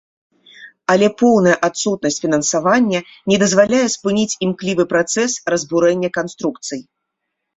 Але 0.93 1.07
поўная 1.19 1.57
адсутнасць 1.67 2.17
фінансавання 2.23 2.99
не 3.31 3.37
дазваляе 3.45 3.83
спыніць 3.95 4.37
імклівы 4.47 4.83
працэс 4.93 5.31
разбурэння 5.55 6.09
канструкцый. 6.19 6.81